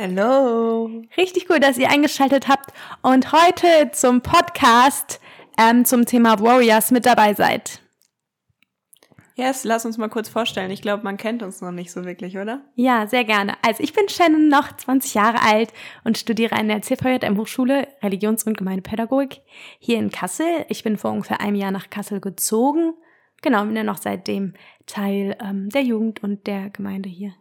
[0.00, 0.88] Hello.
[1.16, 2.72] Richtig cool, dass ihr eingeschaltet habt
[3.02, 5.20] und heute zum Podcast
[5.58, 7.80] ähm, zum Thema Warriors mit dabei seid.
[9.34, 10.70] Yes, lass uns mal kurz vorstellen.
[10.70, 12.62] Ich glaube, man kennt uns noch nicht so wirklich, oder?
[12.76, 13.54] Ja, sehr gerne.
[13.66, 15.72] Also ich bin Shannon, noch 20 Jahre alt
[16.04, 19.40] und studiere an der CVJM Hochschule Religions- und Gemeindepädagogik
[19.80, 20.64] hier in Kassel.
[20.68, 22.94] Ich bin vor ungefähr einem Jahr nach Kassel gezogen.
[23.42, 24.54] Genau, bin ja noch seitdem
[24.86, 27.34] Teil ähm, der Jugend und der Gemeinde hier.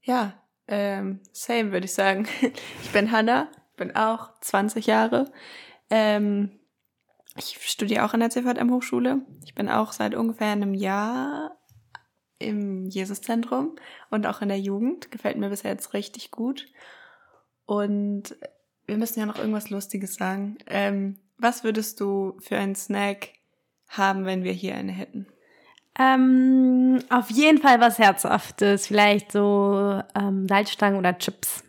[0.00, 0.32] Ja,
[0.68, 2.26] ähm, same würde ich sagen.
[2.82, 5.30] Ich bin Hanna, bin auch 20 Jahre.
[5.90, 6.60] Ähm,
[7.36, 9.22] ich studiere auch an der CVM Hochschule.
[9.44, 11.58] Ich bin auch seit ungefähr einem Jahr
[12.38, 13.76] im Jesuszentrum
[14.10, 15.10] und auch in der Jugend.
[15.10, 16.66] Gefällt mir bisher jetzt richtig gut.
[17.66, 18.36] Und
[18.86, 20.58] wir müssen ja noch irgendwas Lustiges sagen.
[20.66, 23.30] Ähm, was würdest du für einen Snack
[23.88, 25.26] haben, wenn wir hier eine hätten?
[25.98, 31.62] Ähm, auf jeden Fall was Herzhaftes, vielleicht so ähm, Salzstangen oder Chips.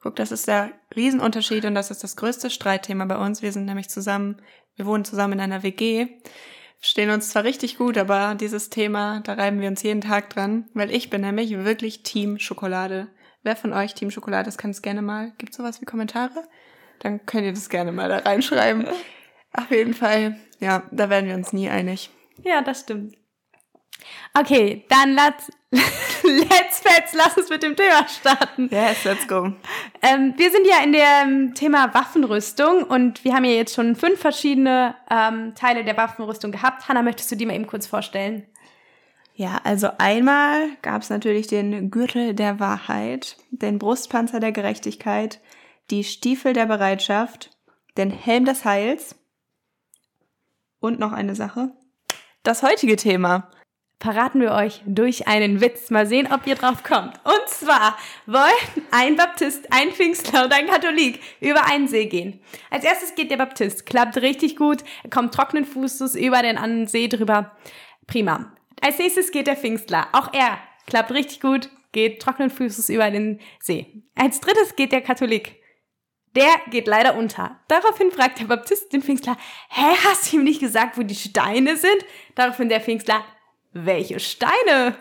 [0.00, 3.42] Guck, das ist der Riesenunterschied und das ist das größte Streitthema bei uns.
[3.42, 4.42] Wir sind nämlich zusammen,
[4.76, 6.08] wir wohnen zusammen in einer WG,
[6.80, 10.68] stehen uns zwar richtig gut, aber dieses Thema, da reiben wir uns jeden Tag dran,
[10.74, 13.08] weil ich bin nämlich wirklich Team Schokolade.
[13.44, 16.44] Wer von euch Team Schokolade ist, kann es gerne mal, gibt sowas wie Kommentare?
[16.98, 18.86] Dann könnt ihr das gerne mal da reinschreiben.
[19.52, 22.10] Auf jeden Fall, ja, da werden wir uns nie einig.
[22.42, 23.16] Ja, das stimmt.
[24.36, 28.68] Okay, dann let's, let's fetz, lass uns mit dem Thema starten.
[28.70, 29.52] Yes, let's go.
[30.02, 34.20] Ähm, wir sind ja in dem Thema Waffenrüstung und wir haben ja jetzt schon fünf
[34.20, 36.88] verschiedene ähm, Teile der Waffenrüstung gehabt.
[36.88, 38.46] Hanna, möchtest du die mal eben kurz vorstellen?
[39.36, 45.40] Ja, also einmal gab es natürlich den Gürtel der Wahrheit, den Brustpanzer der Gerechtigkeit,
[45.90, 47.50] die Stiefel der Bereitschaft,
[47.96, 49.16] den Helm des Heils
[50.78, 51.72] und noch eine Sache.
[52.44, 53.50] Das heutige Thema
[54.04, 55.88] verraten wir euch durch einen Witz.
[55.88, 57.14] Mal sehen, ob ihr drauf kommt.
[57.24, 57.96] Und zwar
[58.26, 62.38] wollen ein Baptist, ein Pfingstler und ein Katholik über einen See gehen.
[62.68, 67.08] Als erstes geht der Baptist, klappt richtig gut, kommt trockenen Fußes über den anderen See
[67.08, 67.56] drüber.
[68.06, 68.52] Prima.
[68.82, 73.40] Als nächstes geht der Pfingstler, auch er klappt richtig gut, geht trockenen Fußes über den
[73.58, 74.02] See.
[74.16, 75.56] Als drittes geht der Katholik.
[76.36, 77.60] Der geht leider unter.
[77.68, 79.38] Daraufhin fragt der Baptist den Pfingstler,
[79.70, 82.04] hä, hast du ihm nicht gesagt, wo die Steine sind?
[82.34, 83.24] Daraufhin der Pfingstler,
[83.74, 84.96] welche Steine?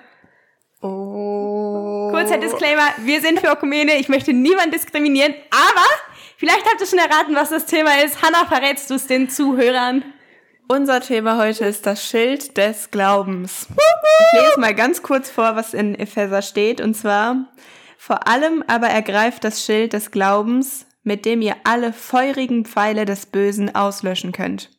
[0.81, 2.09] Oh.
[2.11, 5.85] Kurzer Disclaimer, wir sind für Ökumene, ich möchte niemand diskriminieren, aber
[6.37, 8.21] vielleicht habt ihr schon erraten, was das Thema ist.
[8.21, 10.03] Hanna, verrätst du es den Zuhörern?
[10.67, 13.67] Unser Thema heute ist das Schild des Glaubens.
[13.69, 17.47] Ich lese mal ganz kurz vor, was in Epheser steht, und zwar,
[17.97, 23.25] vor allem aber ergreift das Schild des Glaubens, mit dem ihr alle feurigen Pfeile des
[23.25, 24.69] Bösen auslöschen könnt.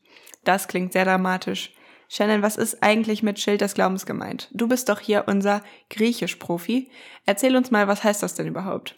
[0.43, 1.72] Das klingt sehr dramatisch.
[2.09, 4.48] Shannon, was ist eigentlich mit Schild des Glaubens gemeint?
[4.53, 6.91] Du bist doch hier unser Griechisch-Profi.
[7.26, 8.97] Erzähl uns mal, was heißt das denn überhaupt?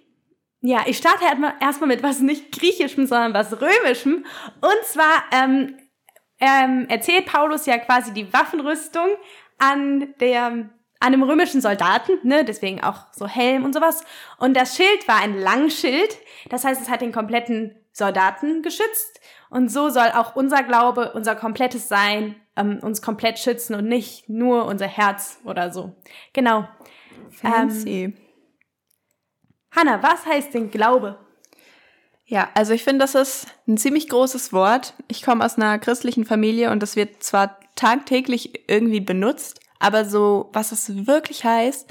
[0.61, 1.25] Ja, ich starte
[1.61, 4.25] erstmal mit was nicht Griechischem, sondern was Römischem.
[4.61, 5.77] Und zwar ähm,
[6.41, 9.09] ähm, erzählt Paulus ja quasi die Waffenrüstung
[9.59, 14.03] an der an einem römischen Soldaten, ne, deswegen auch so Helm und sowas.
[14.39, 16.17] Und das Schild war ein Langschild,
[16.49, 19.21] das heißt, es hat den kompletten Soldaten geschützt.
[19.51, 24.29] Und so soll auch unser Glaube, unser komplettes Sein ähm, uns komplett schützen und nicht
[24.29, 25.95] nur unser Herz oder so.
[26.33, 26.69] Genau.
[27.31, 28.05] Fancy.
[28.05, 28.17] Ähm,
[29.71, 31.19] Hanna, was heißt denn Glaube?
[32.25, 34.95] Ja, also ich finde, das ist ein ziemlich großes Wort.
[35.07, 40.51] Ich komme aus einer christlichen Familie und das wird zwar tagtäglich irgendwie benutzt, aber so,
[40.53, 41.89] was es wirklich heißt,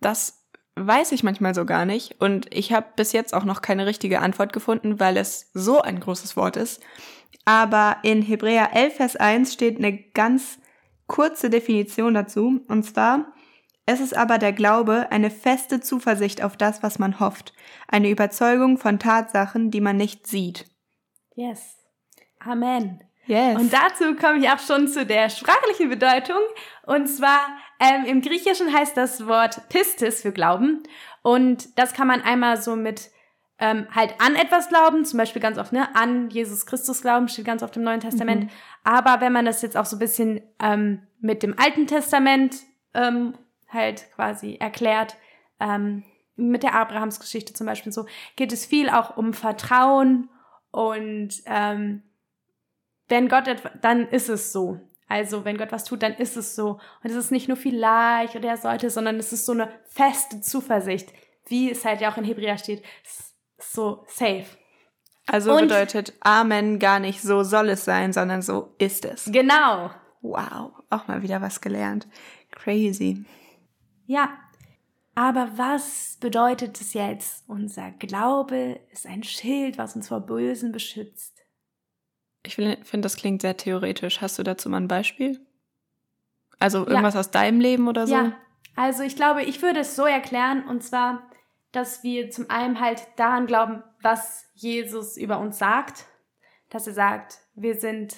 [0.00, 0.37] das
[0.86, 2.20] weiß ich manchmal so gar nicht.
[2.20, 6.00] Und ich habe bis jetzt auch noch keine richtige Antwort gefunden, weil es so ein
[6.00, 6.82] großes Wort ist.
[7.44, 10.58] Aber in Hebräer 11, Vers 1 steht eine ganz
[11.06, 12.60] kurze Definition dazu.
[12.68, 13.32] Und zwar,
[13.86, 17.54] es ist aber der Glaube eine feste Zuversicht auf das, was man hofft.
[17.88, 20.66] Eine Überzeugung von Tatsachen, die man nicht sieht.
[21.34, 21.76] Yes.
[22.38, 23.07] Amen.
[23.28, 23.60] Yes.
[23.60, 26.40] Und dazu komme ich auch schon zu der sprachlichen Bedeutung.
[26.86, 27.40] Und zwar
[27.78, 30.82] ähm, im Griechischen heißt das Wort Pistis für Glauben.
[31.22, 33.10] Und das kann man einmal so mit
[33.58, 37.44] ähm, halt an etwas glauben, zum Beispiel ganz oft, ne, an Jesus Christus glauben, steht
[37.44, 38.44] ganz oft im Neuen Testament.
[38.44, 38.50] Mhm.
[38.82, 42.56] Aber wenn man das jetzt auch so ein bisschen ähm, mit dem Alten Testament
[42.94, 43.34] ähm,
[43.68, 45.16] halt quasi erklärt,
[45.60, 46.04] ähm,
[46.36, 50.30] mit der Abrahamsgeschichte zum Beispiel so, geht es viel auch um Vertrauen
[50.70, 52.04] und ähm,
[53.08, 54.80] wenn Gott etwas, dann ist es so.
[55.08, 56.80] Also wenn Gott was tut, dann ist es so.
[57.02, 60.40] Und es ist nicht nur vielleicht oder er sollte, sondern es ist so eine feste
[60.40, 61.12] Zuversicht,
[61.46, 62.82] wie es halt ja auch in Hebräer steht
[63.58, 64.44] so safe.
[65.26, 69.30] Also und bedeutet Amen gar nicht so soll es sein, sondern so ist es.
[69.30, 69.90] Genau.
[70.20, 72.06] Wow, auch mal wieder was gelernt.
[72.50, 73.24] Crazy.
[74.06, 74.30] Ja.
[75.14, 77.48] Aber was bedeutet es jetzt?
[77.48, 81.37] Unser Glaube ist ein Schild, was uns vor Bösen beschützt.
[82.48, 84.22] Ich finde, das klingt sehr theoretisch.
[84.22, 85.38] Hast du dazu mal ein Beispiel?
[86.58, 87.20] Also irgendwas ja.
[87.20, 88.14] aus deinem Leben oder so?
[88.14, 88.32] Ja,
[88.74, 91.28] also ich glaube, ich würde es so erklären, und zwar,
[91.72, 96.06] dass wir zum einen halt daran glauben, was Jesus über uns sagt,
[96.70, 98.16] dass er sagt, wir sind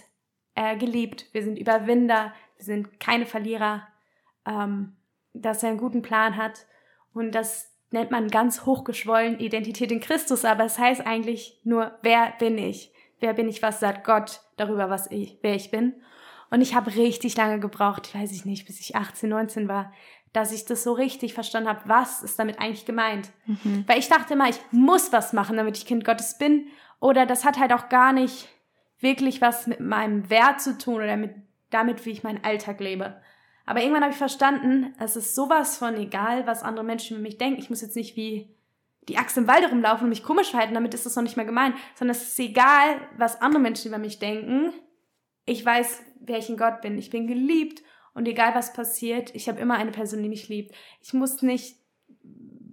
[0.54, 3.88] äh, geliebt, wir sind Überwinder, wir sind keine Verlierer,
[4.46, 4.96] ähm,
[5.32, 6.66] dass er einen guten Plan hat
[7.12, 12.32] und das nennt man ganz hochgeschwollen Identität in Christus, aber es heißt eigentlich nur, wer
[12.38, 12.92] bin ich?
[13.20, 13.62] Wer bin ich?
[13.62, 15.94] Was sagt Gott darüber, was ich, wer ich bin?
[16.50, 19.92] Und ich habe richtig lange gebraucht, weiß ich nicht, bis ich 18, 19 war,
[20.32, 23.30] dass ich das so richtig verstanden habe, was ist damit eigentlich gemeint.
[23.46, 23.84] Mhm.
[23.86, 26.66] Weil ich dachte immer, ich muss was machen, damit ich Kind Gottes bin.
[27.00, 28.48] Oder das hat halt auch gar nicht
[29.00, 31.34] wirklich was mit meinem Wert zu tun oder mit,
[31.70, 33.20] damit, wie ich meinen Alltag lebe.
[33.66, 37.38] Aber irgendwann habe ich verstanden, es ist sowas von egal, was andere Menschen über mich
[37.38, 37.60] denken.
[37.60, 38.54] Ich muss jetzt nicht wie
[39.08, 41.46] die Axt im Wald rumlaufen und mich komisch verhalten, damit ist das noch nicht mehr
[41.46, 44.72] gemein, sondern es ist egal, was andere Menschen über mich denken.
[45.46, 46.98] Ich weiß, wer ich in Gott bin.
[46.98, 47.82] Ich bin geliebt
[48.14, 50.74] und egal was passiert, ich habe immer eine Person, die mich liebt.
[51.00, 51.76] Ich muss nicht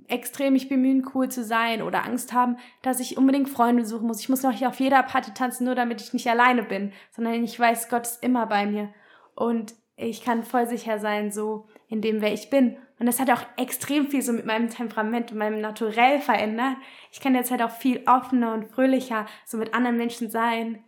[0.07, 4.21] extrem mich bemühen, cool zu sein oder Angst haben, dass ich unbedingt Freunde suchen muss.
[4.21, 7.43] Ich muss noch hier auf jeder Party tanzen, nur damit ich nicht alleine bin, sondern
[7.43, 8.93] ich weiß, Gott ist immer bei mir.
[9.35, 12.77] Und ich kann voll sicher sein, so in dem, wer ich bin.
[12.99, 16.77] Und das hat auch extrem viel so mit meinem Temperament und meinem Naturell verändert.
[17.11, 20.83] Ich kann jetzt halt auch viel offener und fröhlicher so mit anderen Menschen sein.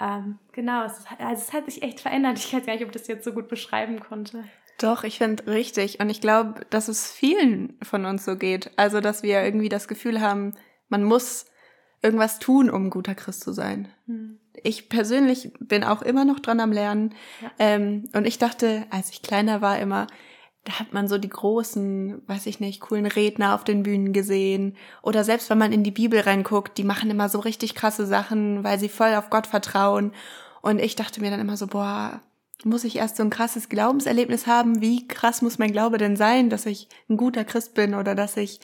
[0.00, 2.38] Ähm, genau, es, also es hat sich echt verändert.
[2.38, 4.44] Ich weiß gar nicht, ob ich das jetzt so gut beschreiben konnte.
[4.78, 6.00] Doch, ich finde richtig.
[6.00, 8.72] Und ich glaube, dass es vielen von uns so geht.
[8.76, 10.54] Also, dass wir irgendwie das Gefühl haben,
[10.88, 11.46] man muss
[12.02, 13.88] irgendwas tun, um ein guter Christ zu sein.
[14.06, 14.38] Hm.
[14.62, 17.14] Ich persönlich bin auch immer noch dran am Lernen.
[17.40, 17.50] Ja.
[17.58, 20.06] Ähm, und ich dachte, als ich kleiner war, immer,
[20.64, 24.76] da hat man so die großen, weiß ich nicht, coolen Redner auf den Bühnen gesehen.
[25.02, 28.64] Oder selbst wenn man in die Bibel reinguckt, die machen immer so richtig krasse Sachen,
[28.64, 30.12] weil sie voll auf Gott vertrauen.
[30.62, 32.22] Und ich dachte mir dann immer so, boah,
[32.64, 34.80] muss ich erst so ein krasses Glaubenserlebnis haben?
[34.80, 38.38] Wie krass muss mein Glaube denn sein, dass ich ein guter Christ bin oder dass
[38.38, 38.60] ich,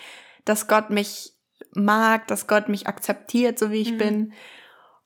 [0.46, 1.35] dass Gott mich
[1.75, 3.99] mag, dass Gott mich akzeptiert, so wie ich mhm.
[3.99, 4.32] bin.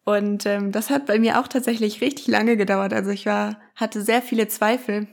[0.04, 2.92] Und ähm, das hat bei mir auch tatsächlich richtig lange gedauert.
[2.92, 5.08] Also ich war, hatte sehr viele Zweifel.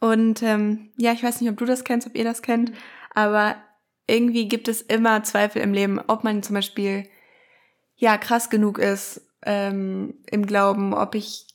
[0.00, 2.72] Und ähm, ja, ich weiß nicht, ob du das kennst, ob ihr das kennt,
[3.14, 3.56] aber
[4.06, 7.08] irgendwie gibt es immer Zweifel im Leben, ob man zum Beispiel
[7.96, 11.46] ja krass genug ist ähm, im Glauben, ob ich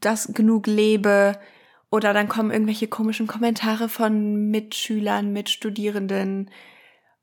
[0.00, 1.38] das genug lebe.
[1.90, 6.50] Oder dann kommen irgendwelche komischen Kommentare von Mitschülern, Mitstudierenden.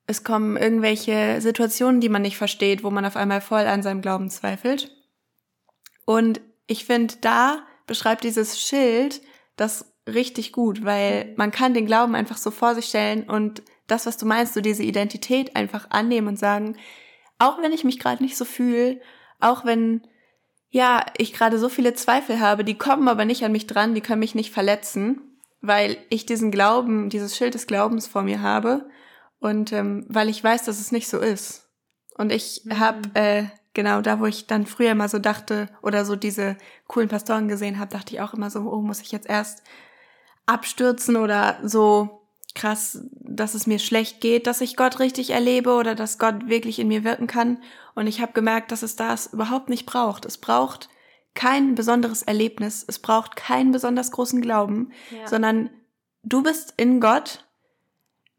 [0.05, 4.01] Es kommen irgendwelche Situationen, die man nicht versteht, wo man auf einmal voll an seinem
[4.01, 4.91] Glauben zweifelt.
[6.05, 9.21] Und ich finde, da beschreibt dieses Schild
[9.55, 14.05] das richtig gut, weil man kann den Glauben einfach so vor sich stellen und das,
[14.05, 16.77] was du meinst, so diese Identität einfach annehmen und sagen,
[17.39, 19.01] auch wenn ich mich gerade nicht so fühle,
[19.39, 20.01] auch wenn
[20.71, 24.01] ja, ich gerade so viele Zweifel habe, die kommen aber nicht an mich dran, die
[24.01, 25.21] können mich nicht verletzen,
[25.61, 28.87] weil ich diesen Glauben, dieses Schild des Glaubens vor mir habe
[29.39, 31.67] und ähm, weil ich weiß, dass es nicht so ist.
[32.17, 32.79] Und ich mhm.
[32.79, 36.57] habe äh, genau da, wo ich dann früher immer so dachte oder so diese
[36.87, 39.63] coolen Pastoren gesehen habe, dachte ich auch immer so, oh, muss ich jetzt erst
[40.49, 42.21] abstürzen oder so
[42.55, 46.79] krass, dass es mir schlecht geht, dass ich Gott richtig erlebe oder dass Gott wirklich
[46.79, 47.61] in mir wirken kann.
[47.95, 50.25] Und ich habe gemerkt, dass es das überhaupt nicht braucht.
[50.25, 50.89] Es braucht
[51.35, 55.27] kein besonderes Erlebnis, es braucht keinen besonders großen Glauben, ja.
[55.27, 55.69] sondern
[56.23, 57.45] du bist in Gott,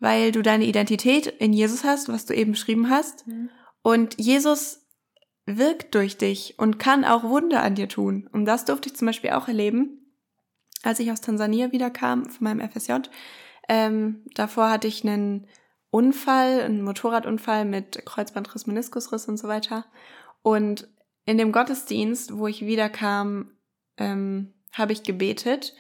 [0.01, 3.27] weil du deine Identität in Jesus hast, was du eben beschrieben hast.
[3.27, 3.51] Mhm.
[3.83, 4.87] Und Jesus
[5.47, 8.29] wirkt durch dich und kann auch Wunder an dir tun.
[8.33, 10.00] Und das durfte ich zum Beispiel auch erleben,
[10.83, 12.93] als ich aus Tansania wiederkam von meinem FSJ
[13.71, 15.47] ähm, davor hatte ich einen
[15.91, 19.85] Unfall, einen Motorradunfall mit Kreuzbandriss, Meniskusriss und so weiter.
[20.43, 20.89] Und
[21.25, 23.53] in dem Gottesdienst, wo ich wiederkam,
[23.97, 25.77] ähm, habe ich gebetet,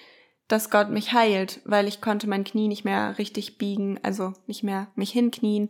[0.46, 4.62] dass Gott mich heilt, weil ich konnte mein Knie nicht mehr richtig biegen, also nicht
[4.62, 5.68] mehr mich hinknien.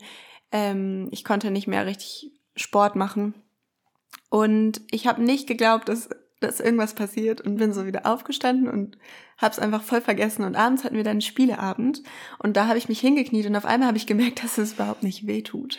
[0.52, 3.32] Ähm, ich konnte nicht mehr richtig Sport machen.
[4.28, 6.10] Und ich habe nicht geglaubt, dass
[6.40, 8.98] dass irgendwas passiert und bin so wieder aufgestanden und
[9.38, 12.02] hab's einfach voll vergessen und abends hatten wir dann einen Spieleabend
[12.38, 15.02] und da habe ich mich hingekniet und auf einmal habe ich gemerkt, dass es überhaupt
[15.02, 15.78] nicht weh tut.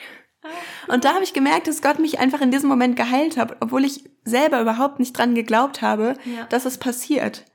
[0.87, 3.85] Und da habe ich gemerkt, dass Gott mich einfach in diesem Moment geheilt hat, obwohl
[3.85, 6.45] ich selber überhaupt nicht dran geglaubt habe, ja.
[6.49, 7.45] dass es passiert.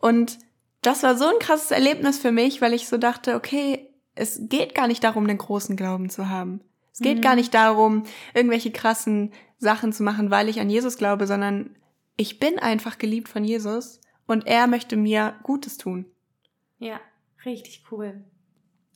[0.00, 0.38] Und
[0.82, 4.74] das war so ein krasses Erlebnis für mich, weil ich so dachte, okay, es geht
[4.74, 6.60] gar nicht darum, den großen Glauben zu haben.
[6.92, 7.22] Es geht mhm.
[7.22, 11.76] gar nicht darum, irgendwelche krassen Sachen zu machen, weil ich an Jesus glaube, sondern
[12.16, 16.06] ich bin einfach geliebt von Jesus und er möchte mir Gutes tun.
[16.78, 17.00] Ja,
[17.44, 18.24] richtig cool.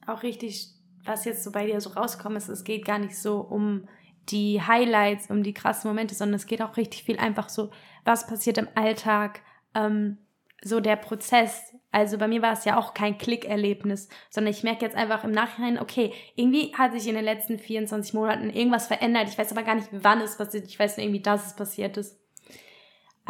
[0.06, 3.40] Auch richtig was jetzt so bei dir so rauskommt, ist, es geht gar nicht so
[3.40, 3.88] um
[4.28, 7.70] die Highlights, um die krassen Momente, sondern es geht auch richtig viel einfach so,
[8.04, 9.40] was passiert im Alltag,
[9.74, 10.18] ähm,
[10.62, 11.74] so der Prozess.
[11.90, 15.32] Also bei mir war es ja auch kein Klickerlebnis, sondern ich merke jetzt einfach im
[15.32, 19.28] Nachhinein, okay, irgendwie hat sich in den letzten 24 Monaten irgendwas verändert.
[19.28, 20.66] Ich weiß aber gar nicht, wann es passiert.
[20.66, 22.19] Ich weiß nur irgendwie, dass es passiert ist.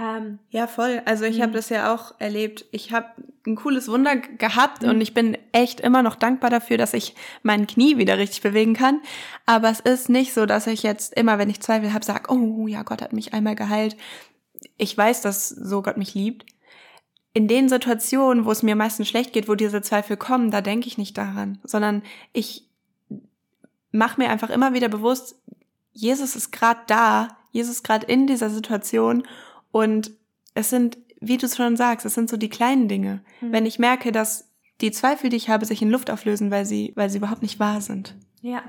[0.00, 1.02] Ähm, ja, voll.
[1.04, 1.56] Also ich habe mhm.
[1.56, 2.64] das ja auch erlebt.
[2.70, 3.08] Ich habe
[3.46, 5.02] ein cooles Wunder gehabt und mhm.
[5.02, 9.02] ich bin echt immer noch dankbar dafür, dass ich mein Knie wieder richtig bewegen kann.
[9.44, 12.66] Aber es ist nicht so, dass ich jetzt immer, wenn ich Zweifel habe, sage, oh
[12.66, 13.96] ja, Gott hat mich einmal geheilt.
[14.78, 16.46] Ich weiß, dass so Gott mich liebt
[17.32, 20.88] in den Situationen, wo es mir meistens schlecht geht, wo diese Zweifel kommen, da denke
[20.88, 22.02] ich nicht daran, sondern
[22.32, 22.68] ich
[23.92, 25.36] mache mir einfach immer wieder bewusst,
[25.92, 29.26] Jesus ist gerade da, Jesus ist gerade in dieser Situation
[29.72, 30.10] und
[30.54, 33.20] es sind, wie du es schon sagst, es sind so die kleinen Dinge.
[33.40, 33.52] Mhm.
[33.52, 34.50] Wenn ich merke, dass
[34.80, 37.60] die Zweifel, die ich habe, sich in Luft auflösen, weil sie, weil sie überhaupt nicht
[37.60, 38.14] wahr sind.
[38.40, 38.62] Ja.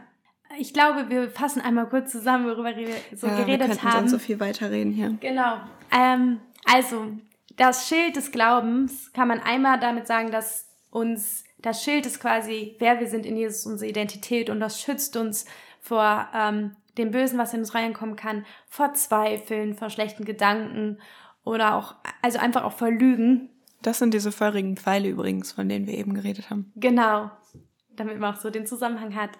[0.59, 3.99] Ich glaube, wir fassen einmal kurz zusammen, worüber wir so ja, geredet wir haben.
[3.99, 5.15] Sonst so viel weiterreden hier.
[5.21, 5.61] Genau.
[5.97, 7.07] Ähm, also,
[7.55, 12.75] das Schild des Glaubens kann man einmal damit sagen, dass uns das Schild ist quasi,
[12.79, 15.45] wer wir sind in Jesus, unsere Identität und das schützt uns
[15.79, 20.99] vor ähm, dem Bösen, was in uns reinkommen kann, vor Zweifeln, vor schlechten Gedanken
[21.43, 23.49] oder auch, also einfach auch vor Lügen.
[23.81, 26.71] Das sind diese feurigen Pfeile übrigens, von denen wir eben geredet haben.
[26.75, 27.31] Genau,
[27.95, 29.31] damit man auch so den Zusammenhang hat.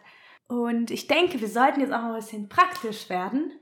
[0.48, 3.54] Und ich denke, wir sollten jetzt auch ein bisschen praktisch werden.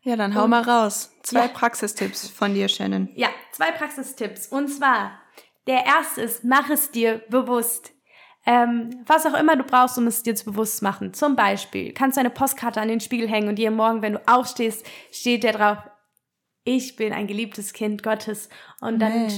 [0.00, 1.12] Ja, dann hau und, mal raus.
[1.22, 1.48] Zwei ja.
[1.48, 3.08] Praxistipps von dir, Shannon.
[3.14, 4.48] Ja, zwei Praxistipps.
[4.48, 5.12] Und zwar,
[5.66, 7.92] der erste ist, mach es dir bewusst.
[8.44, 11.14] Ähm, was auch immer du brauchst, um es dir zu bewusst machen.
[11.14, 14.22] Zum Beispiel kannst du eine Postkarte an den Spiegel hängen und dir morgen, wenn du
[14.26, 15.78] aufstehst, steht der drauf,
[16.64, 18.48] ich bin ein geliebtes Kind Gottes.
[18.80, 19.28] Und dann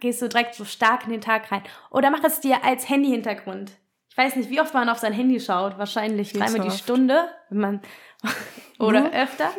[0.00, 1.62] gehst du direkt so stark in den Tag rein.
[1.90, 3.72] Oder mach es dir als Handy-Hintergrund.
[4.08, 5.76] Ich weiß nicht, wie oft man auf sein Handy schaut.
[5.76, 7.80] Wahrscheinlich dreimal die Stunde, wenn man
[8.78, 9.50] oder öfter.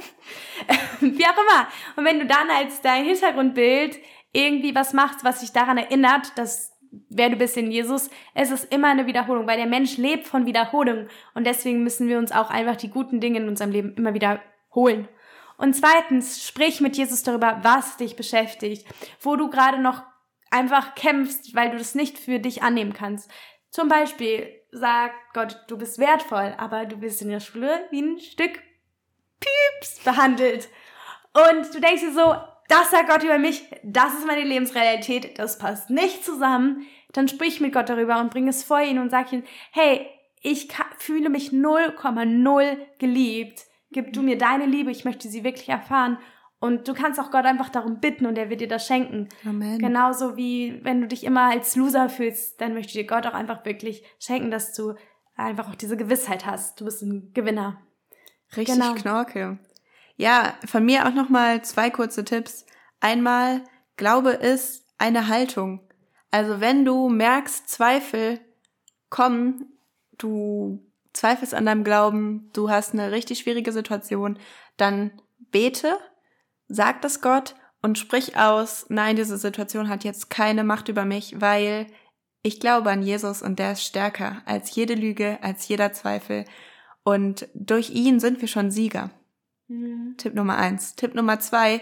[1.01, 1.67] Wie auch immer.
[1.95, 3.97] Und wenn du dann als dein Hintergrundbild
[4.31, 6.74] irgendwie was machst, was dich daran erinnert, dass
[7.09, 10.45] wer du bist in Jesus, es ist immer eine Wiederholung, weil der Mensch lebt von
[10.45, 14.13] Wiederholung und deswegen müssen wir uns auch einfach die guten Dinge in unserem Leben immer
[14.13, 14.41] wieder
[14.73, 15.07] holen.
[15.57, 18.85] Und zweitens, sprich mit Jesus darüber, was dich beschäftigt,
[19.21, 20.03] wo du gerade noch
[20.51, 23.29] einfach kämpfst, weil du das nicht für dich annehmen kannst.
[23.69, 28.19] Zum Beispiel sagt Gott, du bist wertvoll, aber du bist in der Schule wie ein
[28.19, 28.61] Stück
[29.39, 30.69] Pieps behandelt.
[31.33, 32.35] Und du denkst dir so,
[32.67, 36.85] das sagt Gott über mich, das ist meine Lebensrealität, das passt nicht zusammen.
[37.13, 40.07] Dann sprich mit Gott darüber und bring es vor ihn und sag ihm, hey,
[40.41, 40.67] ich
[40.97, 43.65] fühle mich 0,0 geliebt.
[43.91, 46.17] Gib du mir deine Liebe, ich möchte sie wirklich erfahren.
[46.59, 49.29] Und du kannst auch Gott einfach darum bitten und er wird dir das schenken.
[49.45, 49.79] Amen.
[49.79, 53.65] Genauso wie wenn du dich immer als Loser fühlst, dann möchte dir Gott auch einfach
[53.65, 54.95] wirklich schenken, dass du
[55.35, 56.79] einfach auch diese Gewissheit hast.
[56.79, 57.81] Du bist ein Gewinner.
[58.55, 58.93] Richtig genau.
[58.95, 59.59] Knorke.
[60.17, 62.65] Ja, von mir auch nochmal zwei kurze Tipps.
[62.99, 63.63] Einmal,
[63.97, 65.81] Glaube ist eine Haltung.
[66.31, 68.39] Also wenn du merkst, Zweifel
[69.09, 69.77] kommen,
[70.17, 74.37] du zweifelst an deinem Glauben, du hast eine richtig schwierige Situation,
[74.77, 75.11] dann
[75.51, 75.97] bete,
[76.67, 81.39] sag das Gott und sprich aus, nein, diese Situation hat jetzt keine Macht über mich,
[81.39, 81.87] weil
[82.41, 86.45] ich glaube an Jesus und der ist stärker als jede Lüge, als jeder Zweifel.
[87.03, 89.11] Und durch ihn sind wir schon Sieger.
[89.67, 90.15] Mhm.
[90.17, 90.95] Tipp Nummer eins.
[90.95, 91.81] Tipp Nummer zwei.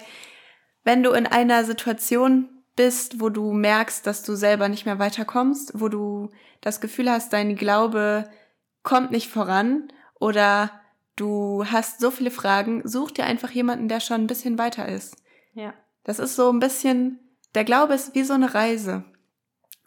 [0.83, 5.79] Wenn du in einer Situation bist, wo du merkst, dass du selber nicht mehr weiterkommst,
[5.79, 6.29] wo du
[6.61, 8.29] das Gefühl hast, dein Glaube
[8.81, 10.71] kommt nicht voran oder
[11.15, 15.17] du hast so viele Fragen, such dir einfach jemanden, der schon ein bisschen weiter ist.
[15.53, 15.73] Ja.
[16.03, 17.19] Das ist so ein bisschen,
[17.55, 19.05] der Glaube ist wie so eine Reise.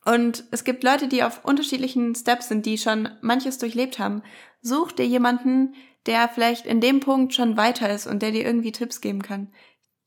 [0.04, 4.22] Und es gibt Leute, die auf unterschiedlichen Steps sind, die schon manches durchlebt haben.
[4.62, 5.74] Such dir jemanden,
[6.06, 9.52] der vielleicht in dem Punkt schon weiter ist und der dir irgendwie Tipps geben kann.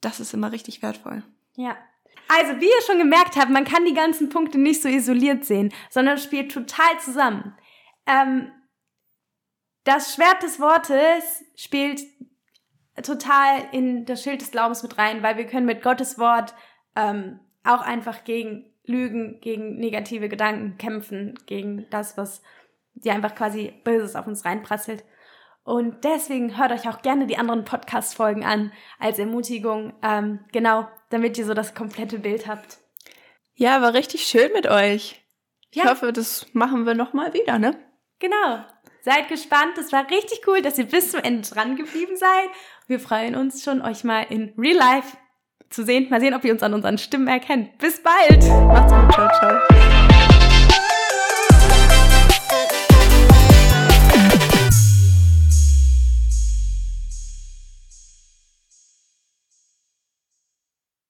[0.01, 1.23] Das ist immer richtig wertvoll.
[1.55, 1.75] Ja.
[2.27, 5.73] Also, wie ihr schon gemerkt habt, man kann die ganzen Punkte nicht so isoliert sehen,
[5.89, 7.55] sondern spielt total zusammen.
[8.05, 8.51] Ähm,
[9.83, 12.01] das Schwert des Wortes spielt
[13.01, 16.53] total in das Schild des Glaubens mit rein, weil wir können mit Gottes Wort
[16.95, 22.41] ähm, auch einfach gegen Lügen, gegen negative Gedanken kämpfen, gegen das, was
[22.93, 25.03] die einfach quasi Böses auf uns reinprasselt.
[25.69, 31.37] Und deswegen hört euch auch gerne die anderen Podcast-Folgen an als Ermutigung, ähm, genau, damit
[31.37, 32.79] ihr so das komplette Bild habt.
[33.53, 35.23] Ja, war richtig schön mit euch.
[35.69, 35.91] Ich ja.
[35.91, 37.77] hoffe, das machen wir nochmal wieder, ne?
[38.17, 38.65] Genau.
[39.01, 39.77] Seid gespannt.
[39.77, 42.49] Es war richtig cool, dass ihr bis zum Ende dran geblieben seid.
[42.87, 45.17] Wir freuen uns schon, euch mal in Real Life
[45.69, 46.09] zu sehen.
[46.09, 47.77] Mal sehen, ob ihr uns an unseren Stimmen erkennt.
[47.77, 48.43] Bis bald.
[48.65, 49.13] Macht's gut.
[49.13, 49.98] Ciao, ciao.